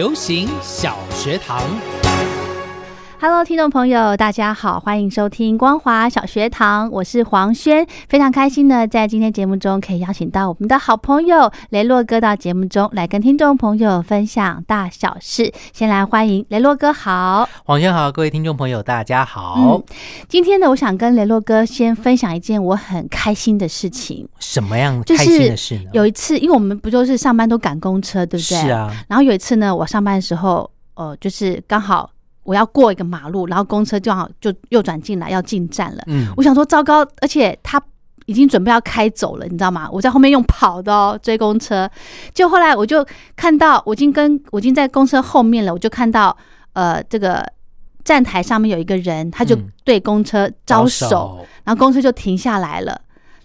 [0.00, 1.99] 流行小学堂。
[3.22, 15.52] Hello，听众朋友，大家好，欢迎收听光华小学堂，我是黄轩，非常开心呢，在今天节目中可以邀请到我们的好朋友雷洛哥到节目中来跟听众朋友分享大小事。
[15.74, 19.56] 先来欢迎雷洛哥，好，黄轩好，各位听众朋友，大家好。
[19.58, 19.84] 嗯
[20.26, 25.90] 今天呢，我想跟雷洛哥先分享一件我很开心的事情，什么样就开心的事呢？
[25.92, 28.62] 有一次，因为我们不就是上班都赶公车，对不对？
[28.62, 28.68] 是。
[28.70, 32.08] 啊，然后有一次呢，我上班的时候，呃，就是刚好
[32.50, 36.02] 我要过一个马路，然后公车正好就右转进来要进站了。
[36.08, 37.80] 嗯，我想说糟糕，而且他
[38.26, 39.88] 已经准备要开走了，你知道吗？
[39.92, 41.88] 我在后面用跑的哦追公车，
[42.34, 46.36] 就后来我就看到我已经跟我已经在公车后面了，我就看到
[46.72, 47.46] 呃这个
[48.02, 53.00] 站台上面有一个人，他就嗯对公车招手，手，然后公车就停下来了。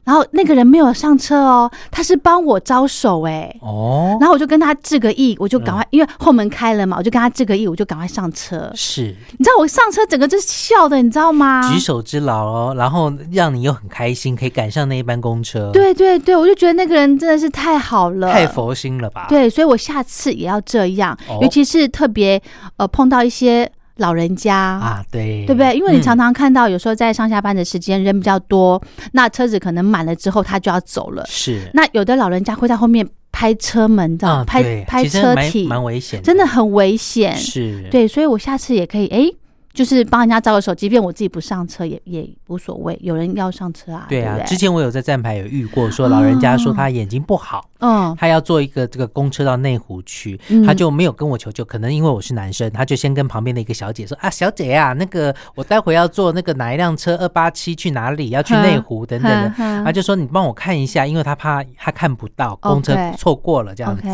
[0.05, 8.71] 然后那个人没有上车哦，他是帮我招手哎，哦，然后我就跟他致个意，我就赶快，因为后门开了嘛，我就跟他致个意，我就赶快上车。
[8.75, 9.15] 是。
[9.37, 11.67] 你知道我上车整个就是笑的，你知道吗？
[11.73, 21.39] 举手之劳哦，然后让你又很开心，可以赶上那一班公车，，对对对，我就觉得那个人真的是太好了，太佛心了吧？，对，所以我下次也要这样，哦。
[21.41, 22.41] 尤其是特别
[22.77, 24.55] 呃碰到一些老人家。
[24.55, 25.75] 啊，对，对不对？
[25.75, 31.25] 因为你常嗯常看到，有时候在上下班的时间人比较多，那车子可能满了之后，他就要走了。
[31.27, 37.35] 是那有的老人家会在后面拍车门，你知道拍拍车体，蛮危险，真的很危险。
[37.35, 39.29] 是，对，所以我下次也可以，哎，
[39.75, 59.49] 就是帮人家招个手，即便我自己不上车也也无所谓，有人要上车啊，对啊，之前我有在站牌有遇过，说老人家说他眼睛不好，嗯他要坐一个这个公车到内湖去，嗯他就没有跟我求救，可能因为我是男生，他就先跟旁边的一个小姐说啊，小姐啊，那个我待会要坐那个哪一辆车二八七去哪里，要去内湖等等的。
[59.57, 64.07] 哼他就说你帮我看一下，因为他怕他看不到公车错过了这样子。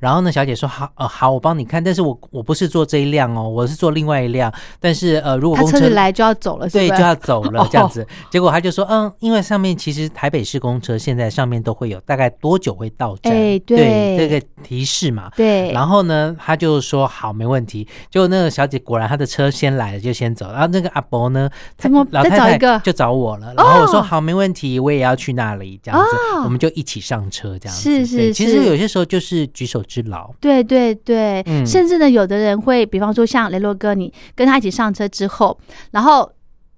[0.00, 4.52] 然后呢，小姐说好，呃，好，我帮你看，但是我我不是坐这一辆哦，我是坐另外一辆。
[4.80, 8.06] 但是呃，如果公车他车子来就要走了，是对，就要走了这样子。
[8.30, 15.30] 结果他就说，嗯，因为上面其实台北市公车现在上面都会有大概多久会到站，哎对这个提示嘛。
[15.36, 17.86] 对，然后呢，他就说好，没问题。
[18.10, 20.50] 结果那个小姐果然她的车先来了，就先走。
[20.52, 23.52] 然后那个阿伯呢，怎么老太太再找一个就找我了。
[23.56, 27.82] 然后我说哦好，没问题，我也要去那里，这样子，哦我们就一起上车，这样子。
[27.82, 30.30] 是是对其实有些时候就是举手之劳。
[30.40, 35.58] 对对对，嗯甚至呢，有的人会，比方说像雷洛哥，你跟他一起上车之后，
[35.90, 36.30] 然后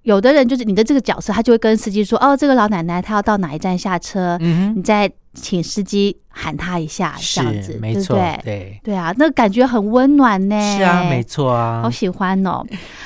[0.03, 8.15] 有的人就是你的这个角色，他就会跟司机说：“哦，这个老奶奶她要到哪一站下车，嗯你再请司机喊她一下，这样子，没错？
[8.43, 10.77] 对，对啊，那感觉很温暖呢。
[10.77, 12.63] 是啊，没错啊，好喜欢哦。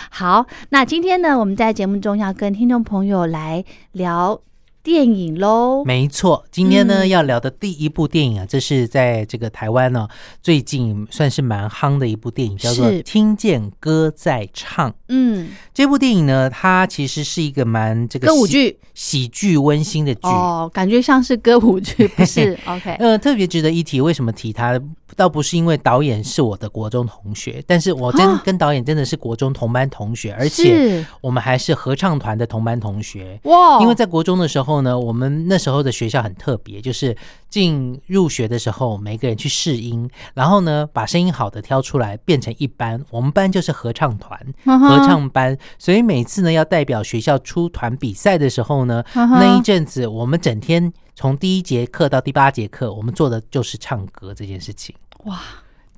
[0.09, 4.39] 好，那今天呢，我们在节目中要跟听众朋友来聊
[4.89, 5.83] 电影喽。
[5.85, 10.07] 没错，今天呢、嗯要聊的第一部电影啊，这是在这个台湾呢、
[10.41, 14.89] 最近算是蛮夯的一部电影，叫做《听见歌在唱》。
[15.09, 20.21] 嗯，这部电影呢，它其实是一个蛮这个歌舞剧喜剧温馨的剧。
[20.23, 22.57] 哦，感觉像是歌舞剧，不是？
[22.65, 24.81] OK，呃，特别值得一提，为什么提它？
[25.15, 28.41] 倒不是因为导演是我的国中同学，但是我真啊。
[28.45, 33.39] 跟导演真的是国中同班同学，而且我们还是合唱团的同班同学。
[33.43, 37.15] 哇，因为在国中的时候呢，我们那时候的学校很特别，就是
[37.49, 54.95] 进入学的时候，每个人去试音，然后呢把声音好的挑出来变成一班，我们班就是合唱团、合唱班，所以每次呢要代表学校出团比赛的时候呢，那一阵子我们整天从第一节课到第八节课，我们做的就是唱歌这件事情，
[55.25, 55.39] 哇，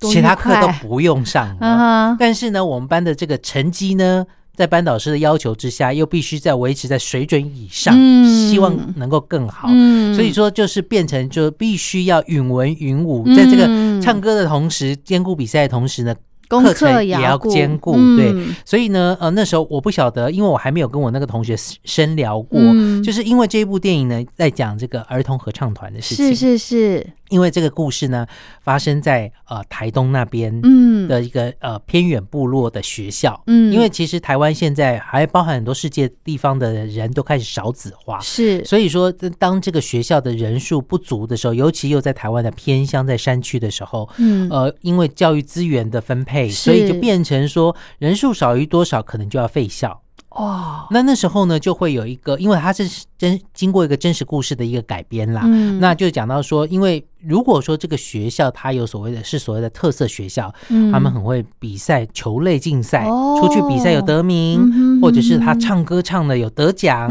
[0.00, 2.16] 其他课都不用上了。
[2.18, 9.68] 但是呢，我们班的这个成绩呢，在班导师的要求之下，又必须在维持在水准以上，嗯希望能够更好。
[9.70, 13.66] 嗯所以说，就是变成就必须要允文允武，嗯在这个
[14.02, 16.14] 唱歌的同时，兼顾比赛的同时呢，
[16.52, 18.54] 功课程也要兼顾，嗯对。
[18.64, 26.26] 所以呢，呃，那时候我不晓得，因为我还没有跟我那个同学深聊过，嗯就是因为这一部电影呢，在讲这个儿童合唱团的事情。
[26.26, 28.26] 是是是，因为这个故事呢，
[28.62, 33.42] 发生在呃台东那边嗯的一个、呃偏远部落的学校。
[33.46, 46.54] 嗯因为其实台湾现在还包含很多世界地方的人都开始少子化，是所以说，当这个学校的人数不足的时候，尤其又在台湾的偏乡、在山区的时候，嗯呃，因为教育资源的分配，是。
[46.54, 50.00] 所以就变成说人数少于多少，可能就要废校。
[50.28, 55.78] 哦那那时候呢，就会有一个，因为它是真经过一个真实故事的一个改编啦，嗯。
[55.78, 60.90] 那就讲到说，因为如果说这个学校它有所谓的是所谓的特色学校，嗯。
[60.90, 63.38] 他们很会比赛球类竞赛，哦。
[63.42, 67.10] 出去比赛有得名，或者是他唱歌唱的有得奖，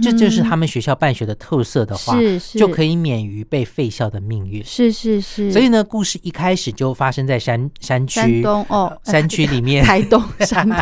[0.00, 4.64] 这就是他们学校办学的特色的话，是是就可以免于被废校的命运。
[4.64, 9.82] 是是是，所以呢，故事一开始就发生在山山区，山东哦呃山区里面。
[9.84, 10.78] 台东山东，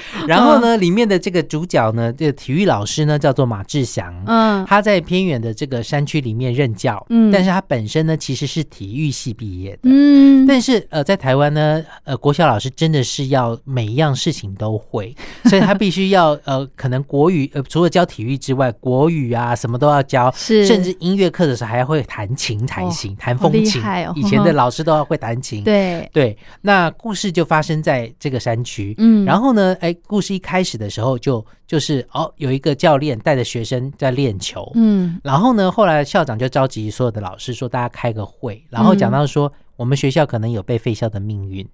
[0.26, 9.80] 然后呢，里面的这个主角呢，这个体育老师呢叫做马志祥，嗯他在偏远的这个山区里面任教，嗯但是他本身呢其实是体育系毕业的。
[9.84, 15.14] 嗯，但是呃，在台湾呢，呃，国小老师真的是要每一样事情都会，
[15.46, 23.82] 所以他必须要呃，可能国语呃，除了教体育之外，国语啊什么都要教，是甚至音乐课的时候还会弹琴才行、弹风琴。
[23.82, 25.62] 哦以前的老师都要会弹琴。
[25.64, 28.94] 对，对，那故事就发生在这个山区。
[28.98, 35.18] 嗯，然后呢，哎，故事一开始的时候就就是哦，有一个教练带着学生在练球，嗯。
[35.24, 41.68] 然后呢，后来校长就召集所有的老师说，大家开个会，然后讲到说，我们学校可能有被废校的命运。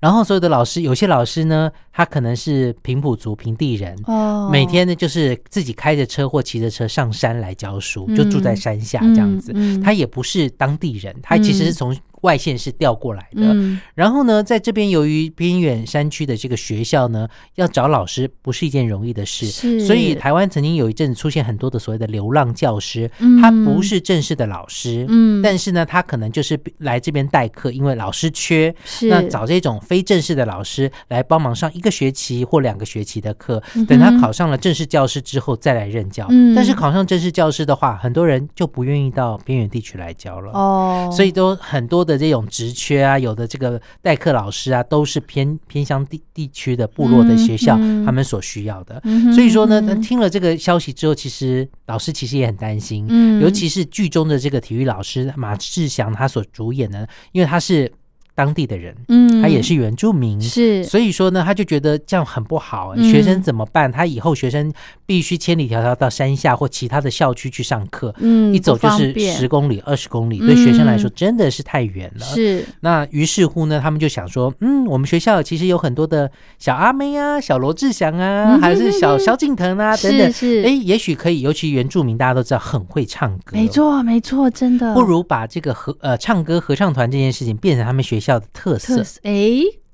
[0.00, 9.52] 然后所有的老师，有些老师呢，他可能是平埔族、平地人，哦，每天呢就是自己开着车或骑着车上山来教书，嗯就住在山下这样子。
[9.54, 9.78] 嗯。
[9.78, 13.42] 嗯他也不是当地人，他其实是从外线是调过来的。
[13.42, 13.80] 嗯。
[13.94, 19.80] 然后呢，在这边由于边远山区的这个学校呢，要找老师不是一件容易的事，是。
[19.86, 23.40] 所以台湾曾经有一阵子出现很多的所谓的流浪教师，嗯。
[23.40, 25.40] 他不是正式的老师，嗯。
[25.42, 29.08] 但是呢，他可能就是来这边代课，因为老师缺，是。
[29.08, 36.26] 那找这种非正式的老师来帮忙上一个学期或两个学期的课，等他考上了正式教师之后再来任教。
[36.30, 36.54] 嗯。
[36.54, 40.52] 但是考上正式教师的话，很多人就不愿意到边远地区来教了。
[40.52, 47.76] 哦，所以都很多的这种职缺啊，有的这个代课老师啊，都是偏偏乡地地区的部落的学校，
[48.06, 48.98] 他们所需要的。
[49.04, 53.42] 嗯所以说呢，听了这个消息之后，其实老师其实也很担心，嗯。
[53.42, 57.92] 尤其是剧中的这个体育老师马志祥他所主演的，因为他是
[58.36, 60.40] 当地的人，嗯他也是原住民。
[60.40, 63.90] 是所以说呢，他就觉得这样很不好，嗯学生怎么办？
[63.90, 64.70] 他以后学生
[65.06, 72.26] 必须千里迢迢到山下或其他的校区去上课，嗯一走就是十公里、二十公里，对学生来说嗯真的是太远了。
[72.26, 83.68] 是那于是乎呢，他们就想说，嗯，我们学校其实有很多的小阿妹啊、小罗志祥啊，嗯还是小萧敬腾啊等等，是是哎，也许可以，尤其原住民大家都知道很会唱歌，没。
[83.68, 89.02] 错没错，真的不如把这个合呃唱歌合唱团这件事情变成他们学校的特色。
[89.22, 89.32] 哎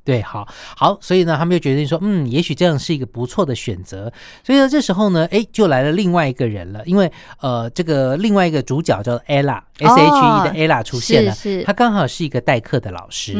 [0.05, 4.13] 对，好好，所以呢，他们就决定说，嗯，也许这样是一个不错的选择。
[4.43, 7.09] 所以呢，这时候呢，哎，就来了另外一个人了，因为
[7.41, 11.63] 呃，这个另外一个主角叫 ella，S H E 的 ella 出现了，哦是是。
[11.63, 13.33] 他刚好是一个代课的老师。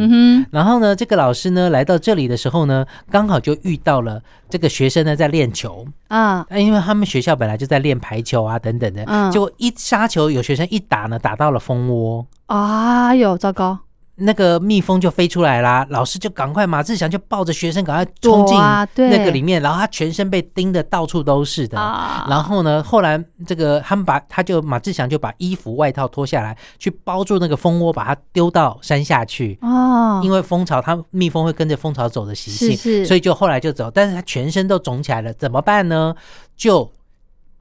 [0.53, 6.47] 然后呢，这个老师呢来到这里的时候呢，刚好就遇到了这个学生呢在练球，啊。
[6.49, 9.29] 啊，因为他们学校本来就在练排球啊等等的，嗯。
[9.33, 13.81] 结果一杀球，有学生一打呢打到了蜂窝，哎呦糟糕，
[14.17, 18.57] 那个蜜蜂就飞出来啦，老师就赶快马志祥就抱着学生赶快冲进
[18.95, 21.79] 那个里面，然后他全身被叮的到处都是的。
[21.79, 29.59] 啊然后呢，后来这个他们把他就马志祥就把衣服外套脱下来，去包住那个蜂窝，把它丢到山下去。
[29.63, 36.15] 哦，因为蜂巢，它蜜蜂会跟着蜂巢走的习性，所以就后来就走，但是他全身都肿起来了，怎么办呢？
[36.55, 36.89] 就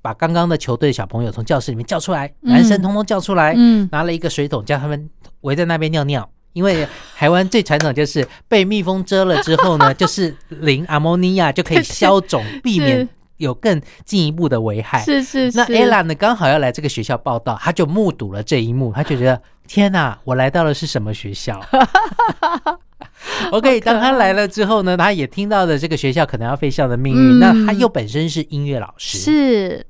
[0.02, 5.10] 把刚刚的球队小朋友从教室里面叫出来，嗯男生通通叫出来，嗯拿了一个水桶，叫他们
[5.42, 6.30] 围在那边尿尿。
[6.54, 15.02] 因为台湾最传统就是被蜜蜂蛰了之后呢， 就是淋阿莫尼亚就可以消肿，避免 有更进一步的危害。
[15.04, 21.60] 是是是，那 ella 呢，刚好要来这个学校报道，他就目睹了这一幕，他就觉得天哪，我来到了是什么学校？
[23.52, 27.40] OK，当他来了之后呢，他也听到了这个学校可能要废校的命嗯运。
[27.40, 29.86] 那他又本身是音乐老师，是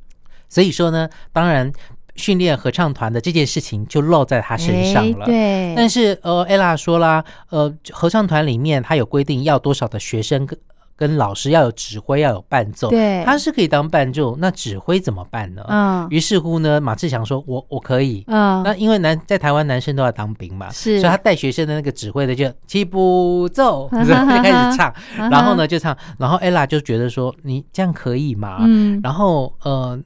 [0.47, 1.71] 所以说呢，当然
[2.15, 5.25] 训练合唱团的这件事情就落在他身上了。
[5.25, 10.57] 哎对，但是呃，ella 说啦，呃，合唱团里面他有规定要多少的学生跟
[10.97, 12.91] 跟老师要有指挥，要有伴奏。
[12.91, 15.65] 对他是可以当伴奏，那指挥怎么办呢？
[15.67, 18.23] 嗯于是乎呢，马志祥说：“我我可以。
[18.27, 24.93] 嗯，那因为男在台湾男生都要当兵嘛，是所以他带学生的那个指挥的就起步奏， 就开始唱，
[25.31, 28.57] 然后呢就唱，然后 ella 就觉得说你这样可以吗？
[28.61, 29.99] 嗯，然后呃，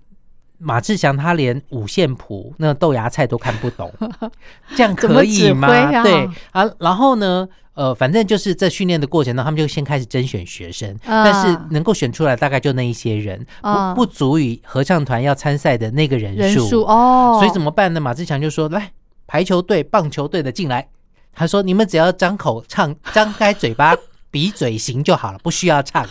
[0.57, 3.91] 马志祥他连五线谱那豆芽菜都看不懂，
[4.75, 5.67] 这样可以吗？
[6.03, 7.47] 对啊，然后呢？
[7.75, 16.69] 呃，反正就是在训练的过程中，他们就先开始甄选学生，啊但是能够选出来大概就那一些人，啊不不足以合唱团要参赛的那个人人数。
[16.69, 17.99] 数哦，所以怎么办呢？
[17.99, 18.93] 马志强就说：“来，
[19.27, 20.87] 排球队、棒球队的进来。”
[21.35, 23.93] 他说：“你们只要张口唱，张开嘴巴
[24.31, 26.05] 比嘴型就好了，不需要唱，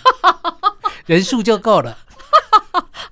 [1.07, 1.97] 人数就够了。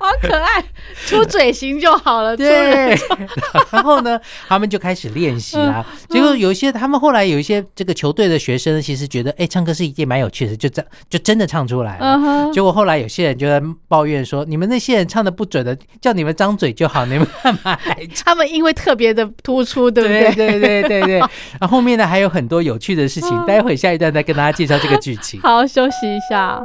[0.02, 0.64] 好可爱，
[1.06, 2.96] 出嘴型就好了，对，
[3.70, 5.84] 然后呢，他们就开始练习啦。
[6.08, 12.50] 结果有一些，他们后来有一些这个球队的学生，其实觉得，哎，唱歌是一件蛮有趣的，就这就真的唱出来了。
[12.52, 20.58] 结果后来有些人就在抱怨说：“你们那些人唱的不准的，叫你们张嘴就好，你们干嘛还唱？”他们因为特别的突出，对不对对？
[20.58, 21.18] 对对对对，
[21.60, 25.38] 然后后面呢还有很多有趣的事情，嗯待会下一段再跟大家介绍这个剧情。
[25.42, 26.60] 好，休息一下。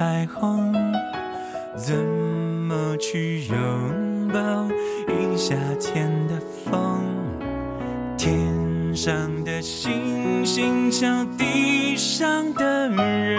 [0.00, 0.72] 彩虹？
[1.76, 4.66] 怎么去拥抱
[5.06, 7.04] 一夏天的风？
[8.16, 8.34] 天
[8.96, 13.29] 上的星星像地上的人，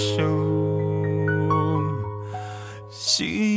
[0.00, 0.24] 手
[2.88, 3.49] 心。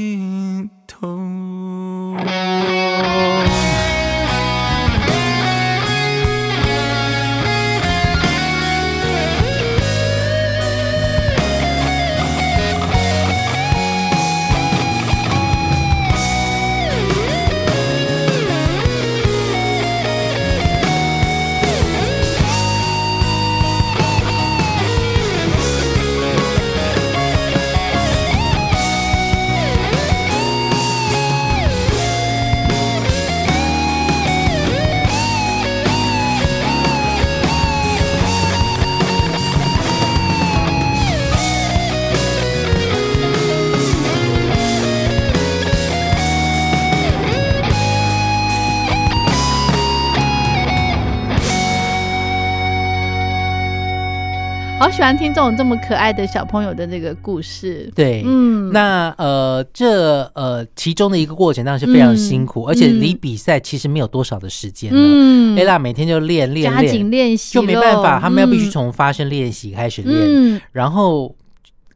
[54.84, 57.90] 好喜欢听这种这么可爱的小朋友的这个故事。
[57.96, 65.00] 对，嗯，那呃，这呃其中的一个过程当然是非常辛苦，嗯而且离比赛其实没有多少的时间了。
[65.00, 70.20] 嗯 ella 每天就练练加紧练，习就没办法，他们要必须嗯从发声练习开始练。
[70.22, 71.34] 嗯，然后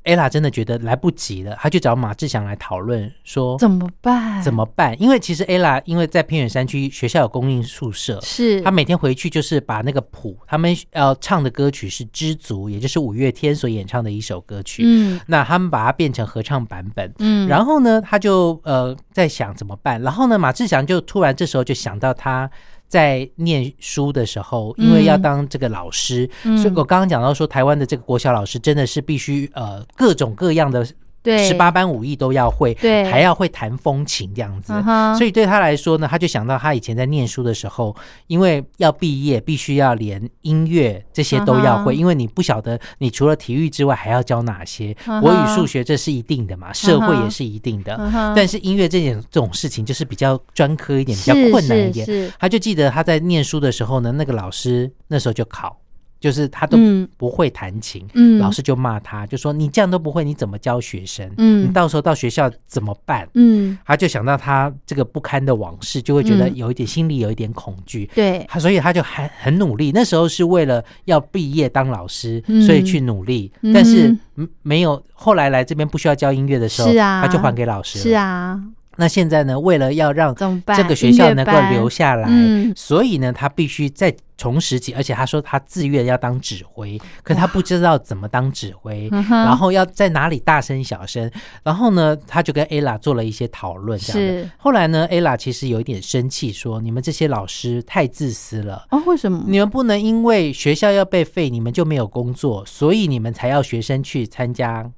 [0.07, 4.41] ella 真的觉得来不及了，他就找马志祥来讨论说怎么办？
[4.41, 4.99] 怎么办？
[5.01, 8.19] 因为其实 ella 因为在偏远山区，学校有供应宿舍。
[8.21, 14.83] 是他每天回去就是把那个谱，他们要唱的歌曲是《知足》，也就是五月天所演唱的一首歌曲。
[14.85, 20.01] 嗯那他们把它变成合唱版本，嗯，然后呢，他就呃在想怎么办。
[20.01, 22.49] 然后呢，马志祥就突然这时候就想到他
[22.88, 26.58] 在念书的时候，因为要当这个老师，嗯。
[26.58, 30.88] 所以我刚刚讲到说，台湾的这个国小老师真的是必须呃各种各样的
[31.24, 31.47] 对。
[31.47, 33.03] 十八般武艺都要会，对。
[33.05, 34.74] 还要会弹风琴这样子。
[35.17, 37.95] 所以对他来说呢，他就想到他以前在念书的时候，
[38.27, 47.97] 因为要毕业，必须要连音乐这些都要会，因为你不晓得你除了体育之外还要教哪些，国语、数学这是一定的嘛，社会也是一定的。
[48.36, 52.32] 但是音乐这件这种事情就是比较专科一点，比较困难一点。
[52.39, 55.77] 他就记得他在念书的时候呢，那个老师那时候就考，
[56.19, 61.30] 就是他都嗯不会弹琴，嗯老师就骂他，就说你这样都不会，你怎么教学生？
[61.38, 63.27] 嗯你到时候到学校怎么办？
[63.36, 68.10] 嗯他就想到他这个不堪的往事，就会觉得嗯有一点心里有一点恐惧。
[68.15, 73.51] 对他所以他就很很努力，那时候是为了要毕业当老师，嗯所以去努力。
[73.62, 78.03] 嗯但是嗯没有后来来这边不需要教音乐的时候，是啊他就还给老师了。
[78.03, 78.60] 是啊，
[78.97, 80.36] 那现在呢，为了要让？
[80.75, 91.29] 这个学校能够留下来，嗯所以呢，他必须再重拾起，而且他说他自愿要当指挥，可他不知道怎么当指挥，然后要在哪里大声小声，
[91.63, 98.86] 然后呢，他就跟 ella 做了一些讨论，这样的是后来呢，ella 其实有一点生气，说你们这些老师太自私了。
[98.91, 99.43] 哦，为什么？
[99.47, 104.89] 你们不能因为学校要被废，你们就没有工作，所以你们才要学生去参加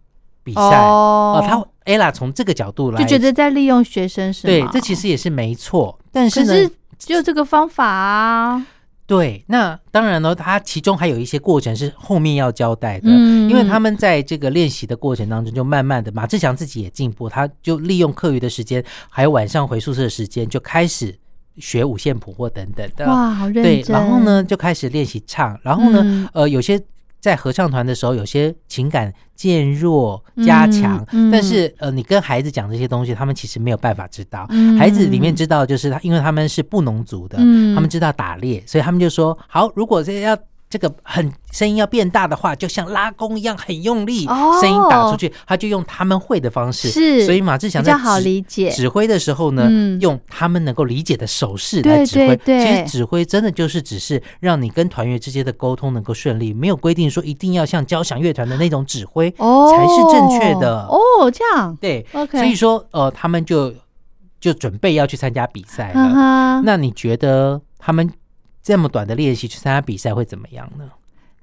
[0.44, 0.62] 比赛。
[0.62, 8.66] 哦他 ella 从这个角度来就觉得在利用学生是吗？，对这其实也是没错，但是呢，可是只有这个方法啊。
[9.08, 21.18] 对，那当然呢，他其中还有一些过程是后面要交代的，嗯因为他们在这个练习的过程当中，就慢慢的，马志祥自己也进步，他就利用课余的时间，还有晚上回宿舍的时间，就开始
[21.58, 23.08] 学五线谱或等等的。
[23.08, 23.64] 哇，好认真。
[23.64, 26.80] 对，然后呢，就开始练习唱，然后呢，嗯呃，有些
[27.20, 34.46] 在合唱团的时候，有些情感渐弱加强，嗯嗯但是呃，你跟孩子讲这些东西，他们其实没有办法知道。
[34.50, 40.38] 嗯孩子里面知道，就是他，因为他们是布农族的，嗯他们知道打猎，所以他们就说，好，如果这要。
[40.70, 46.90] 这个很声音要变大的话，就像拉弓一样很用力，哦声音打出去，他就用他们会的方式。
[46.90, 48.70] 是所以马志祥在好指理解。
[48.70, 52.36] 指挥的时候呢，嗯用他们能够理解的手势对来指挥。
[52.38, 59.34] 对对其实指挥真的就是只是让你跟团员之间的沟通能够顺利，没有规定说一定要像交响乐团的那种指挥。
[59.38, 63.74] 哦，才是正确的哦，这样对 OK 所以说呃，他们就
[64.40, 66.10] 就准备要去参加比赛了。
[66.10, 68.08] 哈，那你觉得他们
[68.62, 70.86] 这么短的练习去参加比赛会怎么样呢？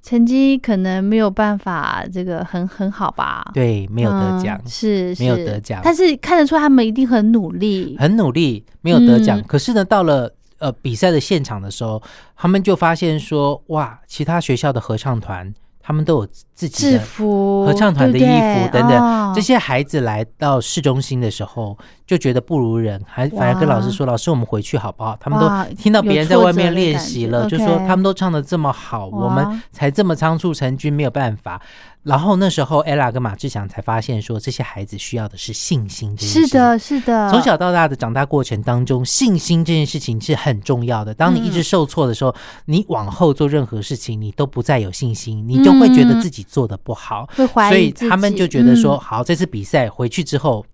[0.02, 3.50] 成绩可能没有办法这个很很好吧？
[3.52, 7.96] 对，没有得奖嗯，是没有得奖但是看得出他们一定很努力。
[7.98, 9.36] 很努力，没有得奖。
[9.40, 12.00] 嗯可是呢，到了呃比赛的现场的时候，
[12.36, 31.60] 他们就发现说，哇，其他学校的合唱团他们都有自己的制服、合唱团的衣服等等，哦这些孩子来到市中心的时候，就觉得不如人，还反而跟老师说：“老师，我们回去好不好？”他们都听到别人在外面练习了，就说他们都唱的这么好，我们才这么仓促成军，没有办法。
[32.04, 36.16] 然后那时候 ella 跟马志祥才发现说，这些孩子需要的是信心。
[36.16, 41.12] 是的，是的，从小到大的长大过程当中，信心这件事情是很重要的。
[41.12, 42.32] 当你一直受挫的时候，
[42.66, 49.00] 你往后做任何事情，你都不再有信心，你就会觉得自己做的不好，会怀疑所以他们就觉得说，嗯。
[49.00, 50.64] 好，这次比赛回去之后，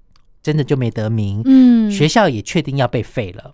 [0.43, 3.53] 真的就没得名，嗯，学校也确定要被废了。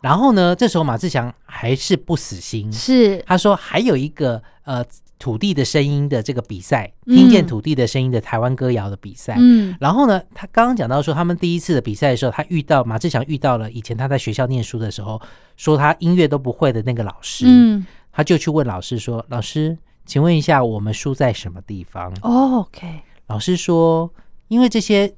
[0.00, 3.22] 然后呢，这时候马志祥还是不死心，是。
[3.26, 4.84] 他说还有一个呃
[5.18, 7.16] 土地的声音的这个比赛，嗯。
[7.16, 9.36] 听见土地的声音的台湾歌谣的比赛。
[9.38, 9.74] 嗯。
[9.80, 15.20] 然后呢，他刚刚讲到说，他们第一次的比赛的时候，他遇到马志祥遇到了以前他在学校念书的时候，
[15.56, 17.86] 说他音乐都不会的那个老师，嗯。
[18.12, 24.08] 他就去问老师说：“老师，请问一下，我们输在什么地方？”哦，OK，老师说，
[24.46, 25.12] 因为这些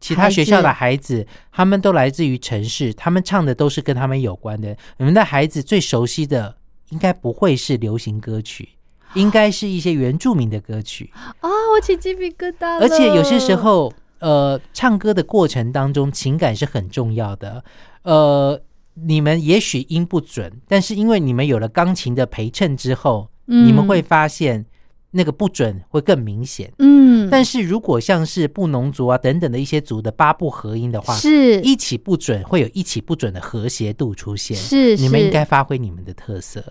[0.00, 4.76] 其他学校的孩子，他们都来自于城市，他们唱的都是跟他们有关的。
[4.96, 6.56] 你们的孩子最熟悉的，
[6.88, 8.70] 应该不会是流行歌曲，
[9.14, 11.12] 应该是一些原住民的歌曲。
[11.40, 17.62] 啊，我起鸡皮疙瘩了，而且有些时候，呃，唱歌的过程当中，情感是很重要的。
[18.02, 18.60] 呃，
[18.94, 24.64] 你们也许音不准，但是因为你们有了钢琴的陪衬之后，嗯你们会发现
[25.10, 26.72] 那个不准会更明显。
[26.78, 34.56] 嗯，但是如果像是布农族啊等等的一些族的八部合音的话，是一起不准会有一起不准的和谐度出现。
[34.56, 36.62] 是是你们应该发挥你们的特色。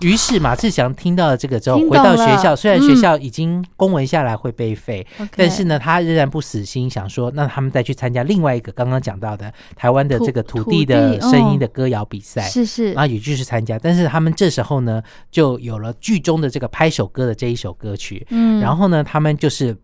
[0.00, 12.42] 于是马志祥听到了这个之后，回到学校，虽然嗯学校已经公文下来会被废但是呢，他仍然不死心，想说那他们再去参加另外一个刚刚讲到的台湾的这个土土地的声音哦的歌谣比赛。
[12.42, 18.60] 是是然后也继续参加，但是他们这时候呢，就有了剧中的这个拍手歌的这一首歌曲，嗯。
[18.60, 19.76] 然后呢，他们就是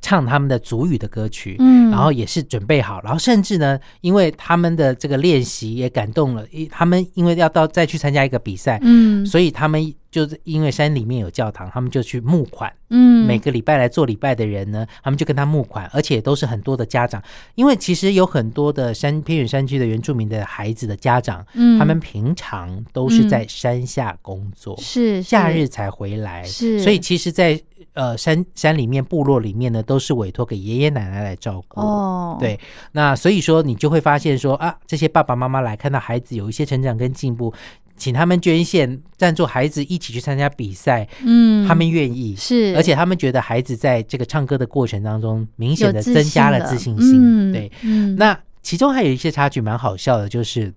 [0.00, 1.90] 唱他们的族语的歌曲，嗯。
[1.90, 9.26] 然后也是准备好，然后甚至呢，因为他们的这个练习也感动了，因他们因为要到再去参加一个比赛，嗯。
[9.26, 12.72] 所以他们就是因为山里面有教堂，他们就去募款。
[12.90, 13.26] 嗯。
[13.26, 17.22] 每个礼拜来做礼拜的人呢，他们就跟他募款，而且都是很多的家长，
[17.56, 21.78] 因为其实有很多的山偏远山区的原住民的孩子的家长，嗯。
[21.78, 25.22] 他们平常都是在山下工作，是。
[25.24, 26.78] 假日才回来，是。
[26.80, 27.60] 所以其实在，
[27.94, 31.80] 呃山山里面部落里面呢，都是委托给爷爷奶奶来照顾。
[31.80, 32.58] 哦对，
[32.92, 37.52] 那所以说你就会发现说啊，这些爸爸妈妈来看到孩子有一些成长跟进步，
[37.96, 42.34] 请他们捐献赞助孩子一起去参加比赛，嗯他们愿意。
[42.36, 47.18] 是而且他们觉得孩子在这个唱歌的过程当中，明显的增加了自信心。
[47.20, 50.72] 嗯对，嗯那其中还有一些插曲蛮好笑的，就是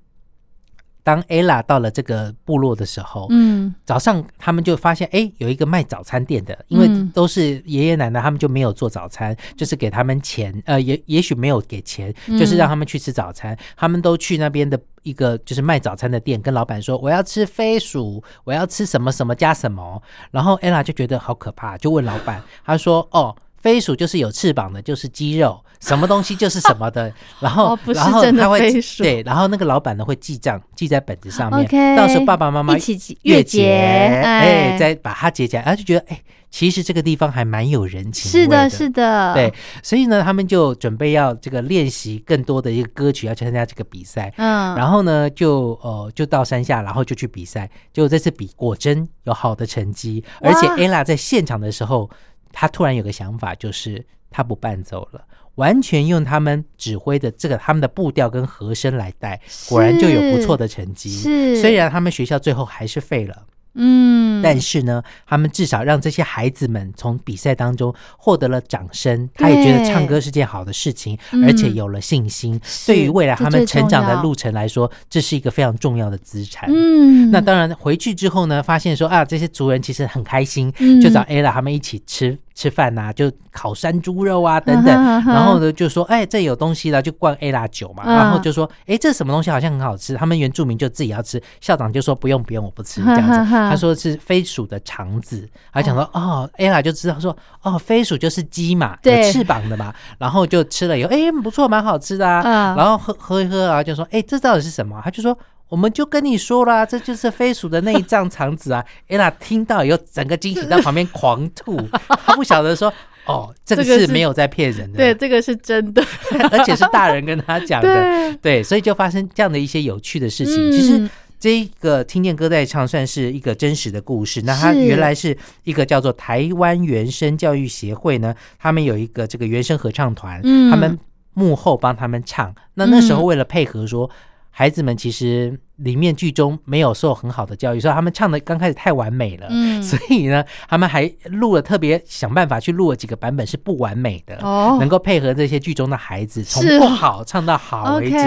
[1.03, 13.57] 当 ella 到了这个部落的时候，嗯早上他们就发现，哎，有一个卖早餐店的，因为嗯都是爷爷奶奶，他们就没有做早餐，就是给他们钱，呃，也也许没有给钱，嗯就是让他们去吃早餐。
[13.75, 20.01] 他们都去那边的一个就是卖早餐的店，跟老板说我要吃飞鼠，我要吃什么什么加什么。
[20.31, 23.35] 然后 ella 就觉得好可怕，就问老板，他说，哦。
[23.63, 27.11] 飞鼠就是有翅膀的，就是肌肉，什么东西就是什么的。
[27.39, 31.65] 然后，哦不是然后真的他会飞鼠对，然后那个老板呢会记账，记在本子上面。
[31.97, 36.21] 到时候爸爸妈妈一起记月月结哎，哎再把它结起来，他就觉得哎，
[36.51, 44.33] 其实这个地方还蛮有人情味是的的，是的对，所以呢，他们就准备要这个练习更多的一个歌曲，要去参加这个比赛。
[44.35, 47.69] 嗯然后呢，就呃就到山下，然后就去比赛。
[47.93, 52.09] 结果这次比果真有好的成绩，而且 ella 在现场的时候，
[52.53, 55.25] 她突然有个想法，就是他不伴奏了。
[55.55, 59.39] 完全用他们指挥的这个他们的步调跟和声来带，
[59.69, 61.11] 果然就有不错的成绩。
[61.11, 64.41] 是虽然他们学校最后还是废了，嗯。
[64.43, 72.59] 但是呢，他们至少让这些孩子们从比赛当中获得了掌声，他也觉得唱歌是件好的事情，嗯而且有了信心。
[72.85, 76.69] 对于未来他们成长的路程来说，这是一个非常重要的资产。
[76.69, 77.31] 嗯。
[77.31, 80.99] 那当然，回去之后呢，发现说啊，这些族人其实很开心，嗯。
[80.99, 84.93] 就找 ella 他们一起吃吃饭呐、就烤山猪肉啊等等。
[85.25, 88.03] 然后呢，就说哎，这有东西了，就灌 ella 酒嘛。
[88.05, 91.41] 嗯然后就说哎，这什么东西好像很好吃，他们原住民就自己要吃。
[91.59, 93.51] 校长就说不用不用，我不吃这样子。
[93.51, 99.93] 他说是飞鼠的肠子，他讲说哦，ella 就知道说哦，飞鼠就是鸡嘛，有翅膀的嘛。
[100.17, 102.41] 然后就吃了以后，哎，不错，蛮好吃的啊。
[102.43, 105.01] 嗯然后喝喝一喝啊，就说哎，这到底是什么？
[105.03, 105.37] 他就说。
[105.73, 108.85] 我们就跟你说啦，这就是飞鼠的内脏肠子啊！
[109.09, 111.75] ella 听到以后，整个惊喜在旁边狂吐，
[112.23, 112.93] 她不晓得说，
[113.25, 116.05] 哦，这个这个是是没有在骗人的，对，这个是真的，
[116.51, 120.69] 而且是大人跟他讲的，对对，所以就发生这样的一些有趣的事情。
[120.69, 121.09] 嗯其实
[121.39, 124.43] 这个听见歌在唱算是一个真实的故事。
[124.43, 130.99] 那它原来是一个叫做台湾原声教育协会呢，他们有一个这个原声合唱团，嗯他们
[131.33, 132.53] 幕后帮他们唱。
[132.75, 134.07] 那那时候为了配合说。
[134.55, 148.17] 孩子们其实里面剧中没有受很好的教育，所以他们唱的刚开始太完美了，嗯 所以呢，他们还录了特别想办法去录了几个版本是不完美的，哦能够配合这些剧中的孩子，从不好唱到好为止。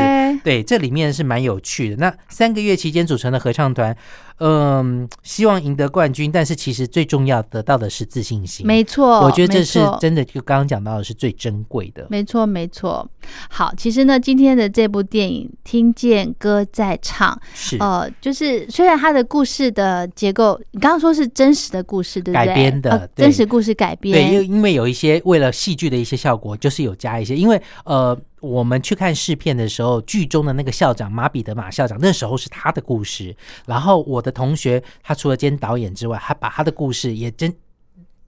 [0.45, 1.97] 对，这里面是蛮有趣的。
[1.97, 3.97] 那三个月期间组成的合唱团，
[4.39, 8.67] 嗯，希望赢得冠军，但是其实最重要得到的是自信心。
[8.67, 12.07] 没错，我觉得这是真的，就刚刚讲到的是最珍贵的。
[12.11, 13.09] 没错，没错。
[13.49, 22.47] 好，其实呢，今天的这部电影《听见歌在唱》，是呃，就是虽然它的故事的结构，你刚刚说是真实的故事，对不对？
[22.47, 24.15] 改编的真实故事改编。
[24.15, 33.35] 对，因为因为有一些为了戏剧的一些效果，就是有加一些，因为呃，我们去看试片的时候，剧中的那个校长马彼得马校长，那时候是他的故事，
[33.67, 37.55] 然后我的同学他除了兼导演之外，还把他的故事也真。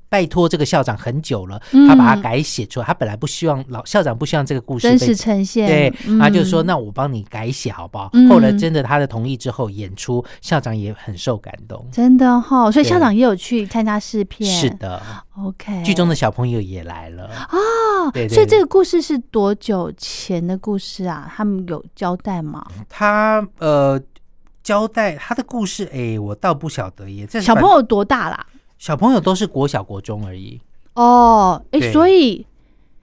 [0.09, 2.87] 拜托这个校长很久了，嗯他把它改写出来。
[2.87, 11.87] 他本来不希望老校长不希望这个故事被真实呈现，对，嗯他就说：“那我帮你改写好不好？”嗯后来真的他的同意之后演出，校长也很受感动。
[11.93, 15.03] 真的哈、所以校长也有去参加试片，是的
[15.37, 15.83] ，，OK。
[15.85, 17.27] 剧中的小朋友也来了。
[17.51, 21.31] 哦，对对对所以这个故事是多久前的故事啊？
[21.37, 22.67] 他们有交代吗？
[22.89, 24.01] 他呃
[24.63, 27.27] 交代他的故事，哎，我倒不晓得耶。
[27.27, 28.47] 这小朋友多大啦？
[28.79, 30.61] 小朋友都是国小国中而已。
[30.95, 32.47] 哦，哎，对所以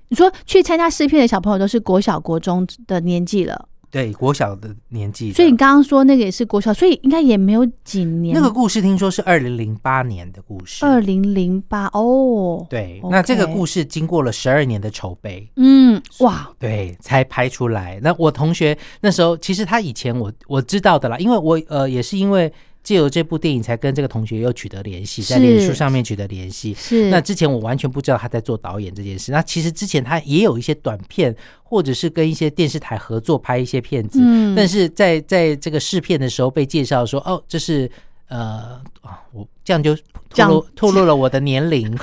[0.09, 5.35] 你说去参加试片的小朋友都是国小、国中的年纪了，对，国小的年纪的。
[5.35, 8.35] 所以你刚刚说那个也是国小，所以应该也没有几年。
[8.35, 10.85] 那个故事听说是二零零八年的故事。
[10.85, 15.49] 二零零八哦，对那这个故事经过了十二年的筹备。
[15.55, 17.99] 嗯，哇，对，才拍出来。
[18.03, 22.51] 那我同学那时候，其实他以前我我知道的啦，因为我呃也是因为
[22.85, 26.73] 借由这部电影才跟这个同学又取得联系，在脸书上面取得联系。
[26.75, 29.31] 是那之前我完全不知道他在做导演这件事。
[29.31, 37.89] 那其实之前他也有一些短片，或者是跟一些电视台合作拍一些片子，嗯但是在在这个试片的时候被介绍说，哦，这是
[38.27, 39.93] 呃啊，我这样就
[40.29, 41.93] 透露透露了我的年龄。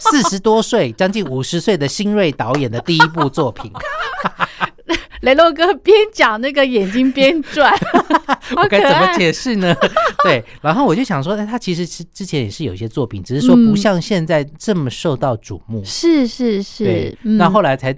[0.00, 3.70] 四十多岁，将近五十岁的新锐导演的第一部作品，
[5.22, 7.72] 雷洛哥边讲那个眼睛边转，
[8.54, 9.18] 好可我该怎么。
[9.18, 9.74] 解释呢？
[10.24, 15.82] 对，然后我就想说，哎，他其实是之前也是有一些作品，只是说嗯不像现在这么受到瞩目。
[15.84, 17.94] 是是是那后来才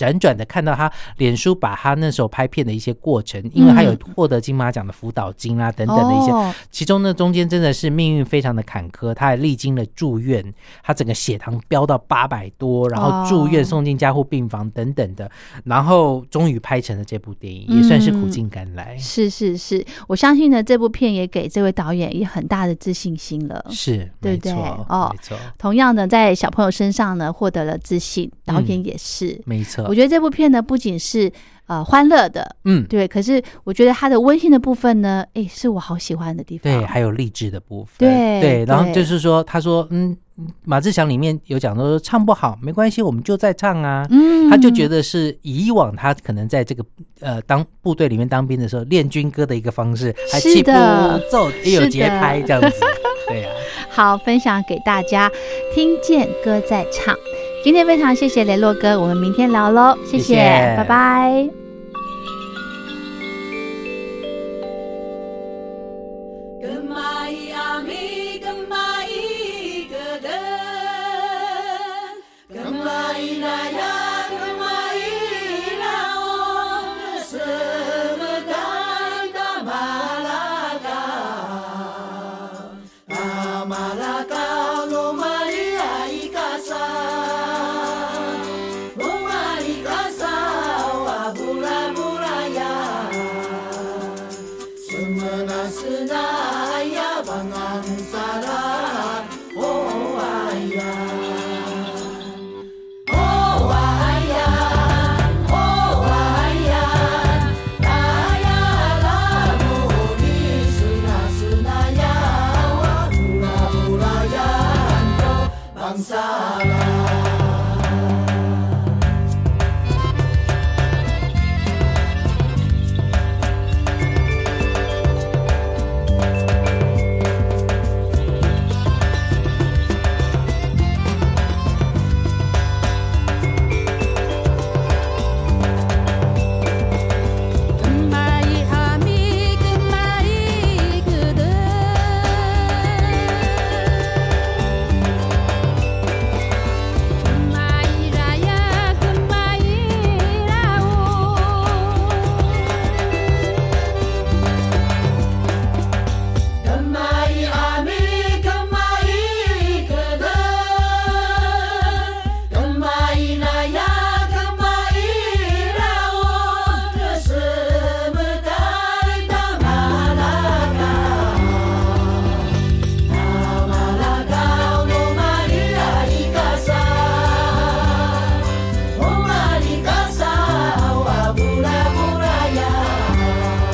[0.00, 6.54] 辗转的看到他脸书把他那时候拍片的一些过程，因为他有获得金马奖的辅导金啊等等的一些，哦。
[6.70, 10.42] 其中呢中间真的是命运非常的坎坷，他还历经了住院，
[10.82, 13.64] 他整个血糖飙到八百多，然后住院哦。
[13.70, 15.30] 送进加护病房等等的，
[15.64, 18.96] 然后终于拍成了这部电影，也算是苦尽甘来。
[18.96, 23.64] 是是是，我相信呢，这部片也给这位导演也很大的自信心了。
[23.70, 24.52] 是，没对不对？
[24.52, 25.10] 错，哦。
[25.12, 29.40] 没错，同样的，在小朋友身上呢，获得了自信，导演嗯也是。
[29.44, 31.30] 没错我，觉得这部片呢，不仅是
[31.66, 36.72] 呃欢乐的，嗯，对，可是我觉得它的温馨的部分呢，哎，是我好喜欢的地方。
[36.72, 40.16] 对，还有励志的部分，对对，然后就是说，他说，嗯，
[40.64, 44.06] 马志祥里面有讲说唱不好没关系，我们就在唱啊。
[44.10, 44.48] 嗯。
[44.48, 46.84] 他就觉得是以往他可能在这个
[47.20, 52.80] 呃当部队里面当兵的时候练军歌的一个方式，还是气步的奏也有是节拍的这样子，
[53.28, 53.48] 对呀、
[53.90, 55.30] 好分享给大家，
[55.74, 57.16] 听见歌在唱。
[57.62, 60.36] 今天非常谢谢雷洛哥，我们明天聊喽，谢谢谢
[60.76, 61.69] 拜拜。